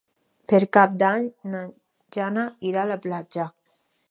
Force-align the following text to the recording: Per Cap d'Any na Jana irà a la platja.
Per 0.53 0.59
Cap 0.77 0.95
d'Any 1.03 1.27
na 1.53 1.61
Jana 2.17 2.47
irà 2.71 2.87
a 2.87 2.93
la 2.95 3.01
platja. 3.05 3.49